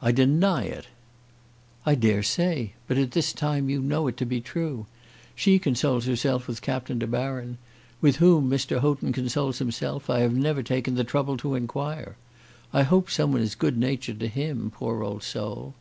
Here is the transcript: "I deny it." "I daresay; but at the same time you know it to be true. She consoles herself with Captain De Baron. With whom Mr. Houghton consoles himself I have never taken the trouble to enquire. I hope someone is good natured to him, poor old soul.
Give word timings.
"I 0.00 0.12
deny 0.12 0.62
it." 0.64 0.86
"I 1.84 1.94
daresay; 1.94 2.70
but 2.88 2.96
at 2.96 3.10
the 3.10 3.20
same 3.20 3.36
time 3.36 3.68
you 3.68 3.82
know 3.82 4.06
it 4.06 4.16
to 4.16 4.24
be 4.24 4.40
true. 4.40 4.86
She 5.34 5.58
consoles 5.58 6.06
herself 6.06 6.48
with 6.48 6.62
Captain 6.62 6.98
De 6.98 7.06
Baron. 7.06 7.58
With 8.00 8.16
whom 8.16 8.48
Mr. 8.48 8.78
Houghton 8.80 9.12
consoles 9.12 9.58
himself 9.58 10.08
I 10.08 10.20
have 10.20 10.34
never 10.34 10.62
taken 10.62 10.94
the 10.94 11.04
trouble 11.04 11.36
to 11.36 11.54
enquire. 11.54 12.16
I 12.72 12.82
hope 12.84 13.10
someone 13.10 13.42
is 13.42 13.54
good 13.54 13.76
natured 13.76 14.20
to 14.20 14.26
him, 14.28 14.72
poor 14.74 15.02
old 15.02 15.22
soul. 15.22 15.74